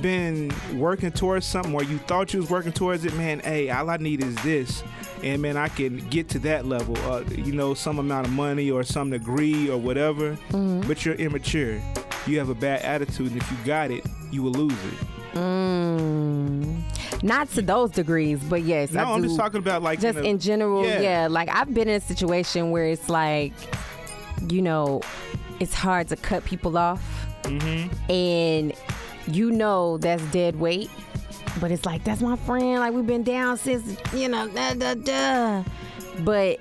been 0.00 0.52
working 0.74 1.12
towards 1.12 1.46
something 1.46 1.72
where 1.72 1.84
you 1.84 1.98
thought 1.98 2.32
you 2.34 2.40
was 2.40 2.50
working 2.50 2.72
towards 2.72 3.04
it? 3.04 3.14
Man, 3.14 3.40
hey, 3.40 3.70
all 3.70 3.88
I 3.88 3.96
need 3.96 4.22
is 4.22 4.34
this. 4.36 4.82
And 5.22 5.40
man, 5.40 5.56
I 5.56 5.68
can 5.68 5.98
get 6.08 6.28
to 6.30 6.38
that 6.40 6.66
level, 6.66 6.96
uh, 7.10 7.22
you 7.30 7.52
know, 7.52 7.74
some 7.74 7.98
amount 8.00 8.26
of 8.26 8.32
money 8.32 8.70
or 8.70 8.82
some 8.82 9.10
degree 9.10 9.70
or 9.70 9.78
whatever. 9.78 10.36
But 10.50 11.04
you're 11.04 11.14
immature. 11.14 11.80
You 12.26 12.38
have 12.38 12.48
a 12.48 12.54
bad 12.54 12.82
attitude, 12.82 13.32
and 13.32 13.40
if 13.40 13.50
you 13.50 13.56
got 13.64 13.90
it, 13.90 14.04
you 14.30 14.42
will 14.42 14.52
lose 14.52 14.72
it. 14.72 15.08
Mm, 15.34 16.82
not 17.22 17.48
to 17.50 17.62
those 17.62 17.90
degrees, 17.90 18.40
but 18.44 18.62
yes. 18.62 18.90
No, 18.92 19.00
I 19.00 19.14
I'm 19.14 19.22
just 19.22 19.36
talking 19.36 19.58
about 19.58 19.82
like 19.82 20.00
just 20.00 20.18
a- 20.18 20.22
in 20.24 20.38
general, 20.38 20.84
Yeah. 20.86 21.00
yeah. 21.00 21.28
Like 21.28 21.48
I've 21.48 21.72
been 21.72 21.88
in 21.88 21.96
a 21.96 22.00
situation 22.00 22.70
where 22.70 22.86
it's 22.86 23.08
like, 23.08 23.52
you 24.48 24.62
know, 24.62 25.00
it's 25.60 25.74
hard 25.74 26.08
to 26.08 26.16
cut 26.16 26.44
people 26.44 26.76
off, 26.76 27.02
Mm-hmm. 27.44 28.10
and 28.10 28.72
you 29.26 29.50
know 29.50 29.98
that's 29.98 30.22
dead 30.32 30.58
weight. 30.60 30.90
But 31.60 31.70
it's 31.70 31.84
like 31.84 32.04
that's 32.04 32.20
my 32.20 32.36
friend. 32.36 32.80
Like 32.80 32.92
we've 32.92 33.06
been 33.06 33.22
down 33.22 33.56
since 33.56 33.96
you 34.12 34.28
know, 34.28 34.48
da 34.48 34.74
da 34.74 34.94
da. 34.94 35.64
But 36.20 36.58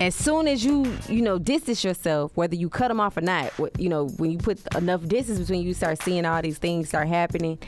as 0.00 0.14
soon 0.14 0.48
as 0.48 0.64
you 0.64 0.92
you 1.08 1.22
know 1.22 1.38
distance 1.38 1.84
yourself, 1.84 2.32
whether 2.34 2.54
you 2.54 2.68
cut 2.68 2.88
them 2.88 3.00
off 3.00 3.16
or 3.16 3.20
not, 3.20 3.52
you 3.78 3.88
know 3.88 4.08
when 4.08 4.30
you 4.30 4.38
put 4.38 4.60
enough 4.74 5.06
distance 5.06 5.38
between 5.38 5.62
you, 5.62 5.74
start 5.74 6.02
seeing 6.02 6.24
all 6.24 6.42
these 6.42 6.58
things 6.58 6.88
start 6.88 7.08
happening. 7.08 7.58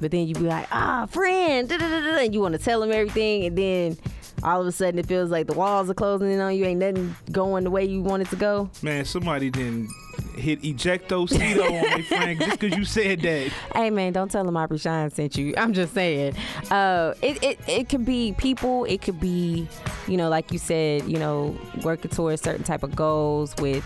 But 0.00 0.10
then 0.10 0.26
you 0.26 0.34
be 0.34 0.40
like, 0.40 0.66
ah, 0.72 1.06
friend, 1.06 1.68
da 1.68 1.78
da 1.78 1.88
da 1.88 2.00
da, 2.00 2.18
and 2.18 2.34
you 2.34 2.40
want 2.40 2.52
to 2.52 2.58
tell 2.58 2.80
them 2.80 2.92
everything, 2.92 3.46
and 3.46 3.56
then 3.56 3.96
all 4.42 4.60
of 4.60 4.66
a 4.66 4.72
sudden 4.72 4.98
it 4.98 5.06
feels 5.06 5.30
like 5.30 5.46
the 5.46 5.54
walls 5.54 5.88
are 5.88 5.94
closing 5.94 6.30
in 6.30 6.40
on 6.40 6.54
you. 6.54 6.64
Ain't 6.66 6.80
nothing 6.80 7.16
going 7.32 7.64
the 7.64 7.70
way 7.70 7.84
you 7.84 8.02
want 8.02 8.22
it 8.22 8.28
to 8.30 8.36
go. 8.36 8.70
man, 8.82 9.04
somebody 9.04 9.50
didn't 9.50 9.88
hit 10.36 10.62
ejectocito 10.62 11.64
on 11.64 11.96
me, 11.98 12.02
Frank, 12.08 12.40
just 12.40 12.58
because 12.58 12.76
you 12.78 12.84
said 12.84 13.20
that. 13.22 13.48
Hey 13.74 13.90
man, 13.90 14.12
don't 14.12 14.30
tell 14.30 14.44
them 14.44 14.56
Aubrey 14.56 14.78
Shine 14.78 15.10
sent 15.10 15.36
you. 15.36 15.54
I'm 15.56 15.72
just 15.72 15.94
saying. 15.94 16.34
Uh, 16.70 17.14
it, 17.22 17.42
it 17.42 17.58
it 17.66 17.88
could 17.88 18.04
be 18.04 18.34
people. 18.38 18.84
It 18.84 19.02
could 19.02 19.18
be, 19.20 19.68
you 20.06 20.16
know, 20.16 20.28
like 20.28 20.52
you 20.52 20.58
said, 20.58 21.04
you 21.08 21.18
know, 21.18 21.56
working 21.82 22.10
towards 22.10 22.42
certain 22.42 22.64
type 22.64 22.82
of 22.82 22.94
goals 22.94 23.54
with, 23.58 23.84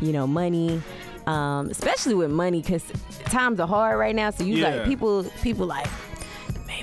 you 0.00 0.12
know, 0.12 0.26
money. 0.26 0.82
Um, 1.26 1.68
especially 1.70 2.14
with 2.14 2.32
money, 2.32 2.62
because 2.62 2.84
times 3.26 3.60
are 3.60 3.68
hard 3.68 3.96
right 3.98 4.14
now. 4.14 4.30
So 4.30 4.42
you 4.44 4.56
Yeah. 4.56 4.70
like 4.76 4.86
people 4.86 5.24
people 5.42 5.66
like. 5.66 5.86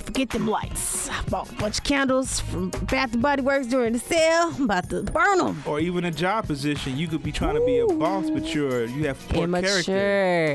Forget 0.10 0.30
them 0.32 0.48
lights. 0.48 1.08
I 1.08 1.22
bought 1.30 1.51
a 1.51 1.54
bunch 1.54 1.78
of 1.78 1.84
candles 1.84 2.39
from 2.39 2.72
Bath 2.89 3.13
and 3.13 3.22
Body 3.22 3.44
Works 3.44 3.68
during 3.68 3.94
the 3.94 4.00
sale. 4.00 4.51
I'm 4.56 4.63
about 4.63 4.89
to 4.89 5.04
burn 5.04 5.38
them. 5.38 5.63
Or 5.68 5.80
even 5.80 6.04
a 6.06 6.10
job 6.10 6.48
position. 6.48 6.98
You 6.98 7.08
could 7.08 7.22
be 7.22 7.32
trying 7.32 7.54
to 7.54 7.63
be 7.63 7.78
a 7.78 7.86
boss, 7.86 8.28
but 8.32 8.51
you're 8.56 8.86
you 8.86 9.06
have 9.06 9.20
poor 9.30 9.48
character. 9.48 9.92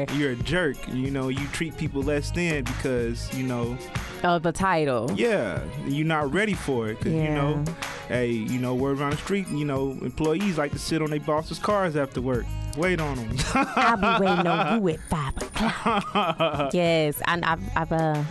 Immature. 0.08 0.16
You're 0.18 0.32
a 0.32 0.36
jerk. 0.42 0.76
You 0.92 1.12
know, 1.12 1.28
you 1.28 1.46
treat 1.52 1.76
people 1.76 2.02
less 2.02 2.32
than 2.32 2.64
because 2.64 3.32
you 3.32 3.44
know, 3.44 3.78
Oh, 4.24 4.40
the 4.40 4.50
title. 4.50 5.08
yeah, 5.14 5.60
you're 5.86 6.04
not 6.04 6.34
ready 6.34 6.54
for 6.54 6.88
it. 6.88 6.96
Cause 7.00 7.12
you 7.12 7.28
know, 7.28 7.62
hey, 8.08 8.30
you 8.32 8.58
know, 8.58 8.74
word 8.74 8.98
around 8.98 9.12
the 9.12 9.18
street, 9.18 9.46
you 9.50 9.64
know, 9.64 9.92
employees 10.02 10.58
like 10.58 10.72
to 10.72 10.80
sit 10.80 11.00
on 11.00 11.10
their 11.10 11.20
boss's 11.20 11.60
cars 11.60 11.94
after 11.94 12.20
work. 12.20 12.44
Wait 12.76 13.00
on 13.00 13.16
them. 13.18 13.36
I'll 13.54 13.96
be 14.18 14.24
waiting 14.26 14.46
on 14.48 14.82
you 14.82 14.88
at 14.94 15.00
five 15.08 15.36
o'clock. 15.36 16.72
yes, 16.74 17.22
and 17.28 17.44
I've 17.44 17.60
I've 17.76 17.92
uh 17.92 18.24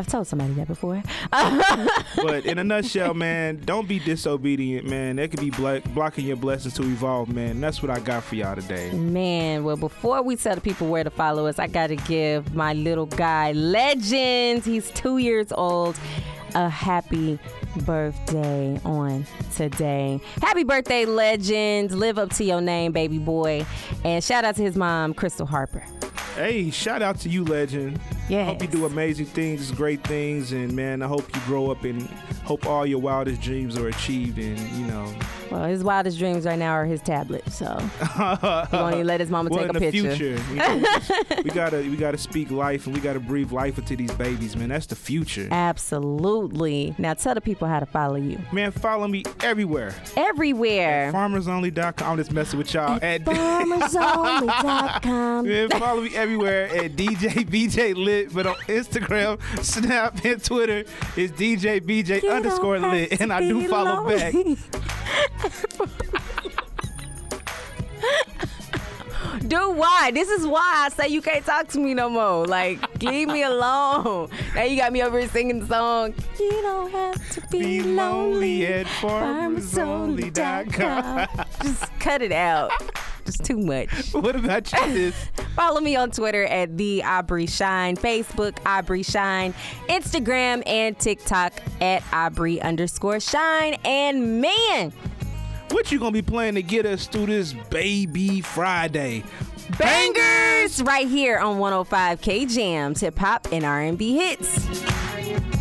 I've 0.00 0.06
told 0.06 0.26
somebody 0.26 0.54
that 0.54 0.66
before. 0.66 1.02
but 1.30 2.46
in 2.46 2.58
a 2.58 2.64
nutshell, 2.64 3.12
man, 3.12 3.60
don't 3.66 3.86
be 3.86 3.98
disobedient, 3.98 4.88
man. 4.88 5.16
That 5.16 5.30
could 5.30 5.40
be 5.40 5.50
blocking 5.50 6.24
your 6.24 6.38
blessings 6.38 6.72
to 6.74 6.82
evolve, 6.84 7.28
man. 7.28 7.60
That's 7.60 7.82
what 7.82 7.90
I 7.90 8.00
got 8.00 8.24
for 8.24 8.34
y'all 8.34 8.54
today. 8.54 8.90
Man, 8.92 9.62
well, 9.62 9.76
before 9.76 10.22
we 10.22 10.36
tell 10.36 10.54
the 10.54 10.62
people 10.62 10.88
where 10.88 11.04
to 11.04 11.10
follow 11.10 11.46
us, 11.46 11.58
I 11.58 11.66
got 11.66 11.88
to 11.88 11.96
give 11.96 12.54
my 12.54 12.72
little 12.72 13.04
guy, 13.04 13.52
Legend, 13.52 14.64
he's 14.64 14.90
two 14.92 15.18
years 15.18 15.52
old, 15.52 15.98
a 16.54 16.70
happy 16.70 17.38
birthday 17.84 18.80
on 18.86 19.26
today. 19.54 20.18
Happy 20.40 20.64
birthday, 20.64 21.04
Legend. 21.04 21.92
Live 21.92 22.18
up 22.18 22.30
to 22.36 22.44
your 22.44 22.62
name, 22.62 22.92
baby 22.92 23.18
boy. 23.18 23.66
And 24.02 24.24
shout 24.24 24.46
out 24.46 24.56
to 24.56 24.62
his 24.62 24.76
mom, 24.76 25.12
Crystal 25.12 25.44
Harper. 25.44 25.84
Hey, 26.36 26.70
shout 26.70 27.02
out 27.02 27.18
to 27.20 27.28
you, 27.28 27.44
legend. 27.44 28.00
Yes. 28.30 28.46
Hope 28.46 28.62
you 28.62 28.68
do 28.68 28.86
amazing 28.86 29.26
things, 29.26 29.72
great 29.72 30.04
things, 30.04 30.52
and 30.52 30.72
man, 30.72 31.02
I 31.02 31.08
hope 31.08 31.34
you 31.34 31.40
grow 31.46 31.72
up 31.72 31.82
and 31.82 32.02
hope 32.44 32.64
all 32.64 32.86
your 32.86 33.00
wildest 33.00 33.40
dreams 33.42 33.76
are 33.76 33.88
achieved. 33.88 34.38
And 34.38 34.56
you 34.78 34.86
know, 34.86 35.12
Well, 35.50 35.64
his 35.64 35.82
wildest 35.82 36.18
dreams 36.18 36.44
right 36.46 36.58
now 36.58 36.72
are 36.72 36.84
his 36.84 37.00
tablet, 37.00 37.50
so 37.50 37.78
he 37.78 38.76
won't 38.76 38.94
even 38.94 39.06
let 39.06 39.20
his 39.20 39.30
mama 39.30 39.48
well, 39.54 39.60
take 39.60 39.70
in 39.70 39.76
a 39.76 39.80
the 39.80 39.90
picture. 39.90 40.16
future, 40.16 40.42
you 40.50 40.56
know, 40.56 40.82
we 41.44 41.50
gotta 41.50 41.78
we 41.78 41.96
gotta 41.96 42.18
speak 42.18 42.50
life 42.50 42.84
and 42.86 42.94
we 42.94 43.00
gotta 43.00 43.20
breathe 43.20 43.50
life 43.50 43.78
into 43.78 43.96
these 43.96 44.12
babies, 44.12 44.54
man. 44.56 44.68
That's 44.68 44.84
the 44.86 44.96
future. 44.96 45.48
Absolutely. 45.50 46.94
Now 46.98 47.14
tell 47.14 47.34
the 47.34 47.40
people 47.40 47.66
how 47.68 47.80
to 47.80 47.86
follow 47.86 48.16
you. 48.16 48.38
Man, 48.52 48.70
follow 48.70 49.08
me 49.08 49.24
everywhere. 49.40 49.94
Everywhere. 50.16 51.10
FarmersOnly.com. 51.12 52.10
I'm 52.10 52.16
just 52.16 52.30
messing 52.32 52.58
with 52.58 52.72
y'all. 52.72 52.98
At, 53.02 53.24
FarmersOnly.com. 54.20 55.48
Man, 55.48 55.68
follow 55.70 56.02
me 56.02 56.14
everywhere 56.14 56.68
at 56.68 56.92
DJ 56.92 57.44
BJ 57.48 57.94
Lit, 57.96 58.32
but 58.32 58.46
on 58.46 58.54
Instagram, 58.68 59.40
Snap, 59.64 60.24
and 60.24 60.42
Twitter 60.42 60.84
is 61.16 61.32
DJ 61.32 61.80
BJ 61.80 62.22
You 62.22 62.30
underscore 62.30 62.78
Lit, 62.78 63.20
and 63.20 63.32
I 63.32 63.40
do 63.40 63.66
follow 63.68 64.08
back. 64.08 64.32
Lonely. 65.42 66.54
Dude, 69.46 69.76
why? 69.76 70.10
This 70.12 70.28
is 70.28 70.46
why 70.46 70.84
I 70.86 70.90
say 70.90 71.08
you 71.08 71.22
can't 71.22 71.44
talk 71.44 71.66
to 71.68 71.78
me 71.78 71.94
no 71.94 72.08
more. 72.10 72.46
Like, 72.46 73.02
leave 73.02 73.28
me 73.28 73.42
alone. 73.42 74.28
Now 74.54 74.62
you 74.64 74.76
got 74.76 74.92
me 74.92 75.02
over 75.02 75.18
here 75.18 75.28
singing 75.28 75.60
the 75.60 75.66
song. 75.66 76.14
You 76.38 76.50
don't 76.62 76.90
have 76.92 77.28
to 77.30 77.40
be, 77.48 77.58
Be 77.58 77.82
lonely 77.82 78.66
at 78.66 78.86
farmersonly.com. 78.86 81.26
Just 81.62 81.98
cut 82.00 82.20
it 82.22 82.32
out. 82.32 82.70
Just 83.24 83.44
too 83.44 83.58
much. 83.58 84.12
What 84.20 84.36
about 84.36 84.70
you? 84.72 84.78
Sis? 84.92 85.14
Follow 85.56 85.80
me 85.80 85.96
on 85.96 86.10
Twitter 86.10 86.44
at 86.44 86.76
the 86.76 87.02
Aubrey 87.02 87.46
Shine, 87.46 87.96
Facebook 87.96 88.58
Aubrey 88.66 89.02
Shine, 89.02 89.54
Instagram 89.88 90.62
and 90.66 90.98
TikTok 90.98 91.54
at 91.80 92.02
Aubrey 92.12 92.60
underscore 92.60 93.20
Shine. 93.20 93.74
And 93.84 94.40
man, 94.40 94.92
What 95.70 95.92
you 95.92 95.98
gonna 95.98 96.12
be 96.12 96.22
playing 96.22 96.54
to 96.56 96.62
get 96.62 96.84
us 96.86 97.06
through 97.06 97.26
this 97.26 97.52
baby 97.52 98.40
Friday? 98.40 99.24
bangers 99.78 100.82
right 100.82 101.06
here 101.06 101.38
on 101.38 101.58
105K 101.58 102.52
Jams, 102.52 103.00
hip 103.00 103.18
hop 103.18 103.48
and 103.52 103.64
R&B 103.64 104.16
hits. 104.16 105.59